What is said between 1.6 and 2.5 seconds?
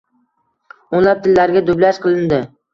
dublyaj qilindi